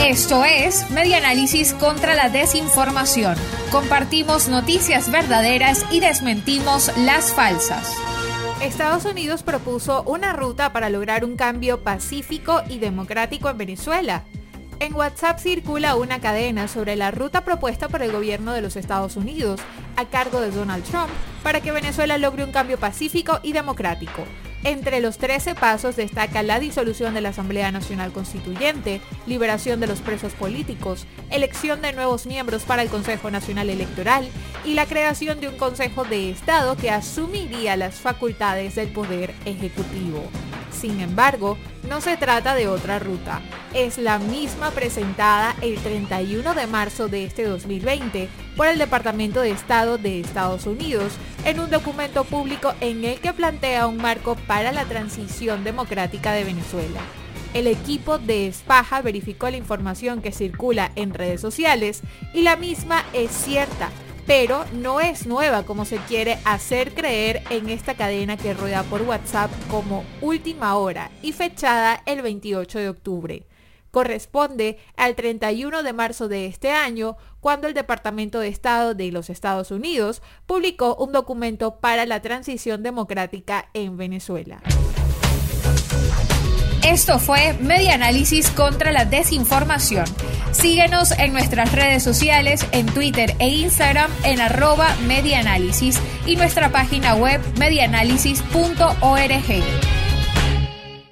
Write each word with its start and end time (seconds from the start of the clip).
Esto 0.00 0.44
es 0.44 0.90
Media 0.90 1.18
Análisis 1.18 1.74
contra 1.74 2.14
la 2.14 2.28
Desinformación. 2.28 3.36
Compartimos 3.70 4.48
noticias 4.48 5.10
verdaderas 5.10 5.84
y 5.90 6.00
desmentimos 6.00 6.90
las 6.98 7.32
falsas. 7.34 7.94
Estados 8.62 9.04
Unidos 9.04 9.42
propuso 9.42 10.02
una 10.04 10.32
ruta 10.32 10.72
para 10.72 10.88
lograr 10.88 11.24
un 11.24 11.36
cambio 11.36 11.82
pacífico 11.82 12.62
y 12.68 12.78
democrático 12.78 13.50
en 13.50 13.58
Venezuela. 13.58 14.24
En 14.80 14.94
WhatsApp 14.94 15.38
circula 15.38 15.96
una 15.96 16.20
cadena 16.20 16.66
sobre 16.66 16.96
la 16.96 17.10
ruta 17.10 17.44
propuesta 17.44 17.88
por 17.88 18.02
el 18.02 18.10
gobierno 18.10 18.52
de 18.52 18.62
los 18.62 18.76
Estados 18.76 19.16
Unidos, 19.16 19.60
a 19.96 20.06
cargo 20.06 20.40
de 20.40 20.50
Donald 20.50 20.84
Trump, 20.84 21.10
para 21.42 21.60
que 21.60 21.72
Venezuela 21.72 22.18
logre 22.18 22.44
un 22.44 22.52
cambio 22.52 22.78
pacífico 22.78 23.38
y 23.42 23.52
democrático. 23.52 24.24
Entre 24.64 25.00
los 25.00 25.18
13 25.18 25.54
pasos 25.54 25.94
destaca 25.94 26.42
la 26.42 26.58
disolución 26.58 27.12
de 27.12 27.20
la 27.20 27.28
Asamblea 27.28 27.70
Nacional 27.70 28.12
Constituyente, 28.12 29.02
liberación 29.26 29.78
de 29.78 29.86
los 29.86 30.00
presos 30.00 30.32
políticos, 30.32 31.06
elección 31.30 31.82
de 31.82 31.92
nuevos 31.92 32.24
miembros 32.24 32.62
para 32.62 32.80
el 32.80 32.88
Consejo 32.88 33.30
Nacional 33.30 33.68
Electoral 33.68 34.26
y 34.64 34.72
la 34.72 34.86
creación 34.86 35.38
de 35.38 35.48
un 35.48 35.58
Consejo 35.58 36.04
de 36.04 36.30
Estado 36.30 36.78
que 36.78 36.90
asumiría 36.90 37.76
las 37.76 37.96
facultades 37.96 38.74
del 38.74 38.88
Poder 38.88 39.34
Ejecutivo. 39.44 40.22
Sin 40.72 40.98
embargo, 41.00 41.58
no 41.86 42.00
se 42.00 42.16
trata 42.16 42.54
de 42.54 42.66
otra 42.66 42.98
ruta, 42.98 43.42
es 43.74 43.98
la 43.98 44.20
misma 44.20 44.70
presentada 44.70 45.56
el 45.60 45.76
31 45.78 46.54
de 46.54 46.66
marzo 46.68 47.08
de 47.08 47.24
este 47.24 47.42
2020 47.44 48.28
por 48.56 48.68
el 48.68 48.78
Departamento 48.78 49.40
de 49.40 49.50
Estado 49.50 49.98
de 49.98 50.20
Estados 50.20 50.66
Unidos 50.66 51.12
en 51.44 51.58
un 51.58 51.70
documento 51.70 52.22
público 52.22 52.72
en 52.80 53.04
el 53.04 53.18
que 53.18 53.32
plantea 53.32 53.88
un 53.88 53.96
marco 53.96 54.36
para 54.46 54.70
la 54.70 54.84
transición 54.84 55.64
democrática 55.64 56.32
de 56.32 56.44
Venezuela. 56.44 57.00
El 57.52 57.66
equipo 57.66 58.18
de 58.18 58.46
Espaja 58.46 59.02
verificó 59.02 59.50
la 59.50 59.56
información 59.56 60.22
que 60.22 60.30
circula 60.30 60.92
en 60.94 61.12
redes 61.12 61.40
sociales 61.40 62.02
y 62.32 62.42
la 62.42 62.54
misma 62.54 63.04
es 63.12 63.32
cierta, 63.32 63.90
pero 64.24 64.64
no 64.72 65.00
es 65.00 65.26
nueva 65.26 65.64
como 65.64 65.84
se 65.84 65.96
quiere 65.96 66.38
hacer 66.44 66.94
creer 66.94 67.42
en 67.50 67.68
esta 67.68 67.94
cadena 67.94 68.36
que 68.36 68.54
rueda 68.54 68.84
por 68.84 69.02
WhatsApp 69.02 69.50
como 69.68 70.04
última 70.20 70.76
hora 70.76 71.10
y 71.22 71.32
fechada 71.32 72.02
el 72.06 72.22
28 72.22 72.78
de 72.78 72.88
octubre. 72.88 73.46
Corresponde 73.94 74.76
al 74.96 75.14
31 75.14 75.84
de 75.84 75.92
marzo 75.92 76.26
de 76.26 76.46
este 76.46 76.72
año, 76.72 77.16
cuando 77.38 77.68
el 77.68 77.74
Departamento 77.74 78.40
de 78.40 78.48
Estado 78.48 78.92
de 78.92 79.12
los 79.12 79.30
Estados 79.30 79.70
Unidos 79.70 80.20
publicó 80.46 80.96
un 80.96 81.12
documento 81.12 81.76
para 81.76 82.04
la 82.04 82.20
transición 82.20 82.82
democrática 82.82 83.68
en 83.72 83.96
Venezuela. 83.96 84.60
Esto 86.84 87.20
fue 87.20 87.52
Media 87.60 87.94
Análisis 87.94 88.50
contra 88.50 88.90
la 88.90 89.04
Desinformación. 89.04 90.06
Síguenos 90.50 91.12
en 91.12 91.32
nuestras 91.32 91.70
redes 91.70 92.02
sociales, 92.02 92.66
en 92.72 92.86
Twitter 92.86 93.36
e 93.38 93.46
Instagram 93.46 94.10
en 94.24 94.40
arroba 94.40 94.88
medianálisis 95.06 96.00
y 96.26 96.34
nuestra 96.34 96.70
página 96.70 97.14
web 97.14 97.40
medianálisis.org. 97.58 99.83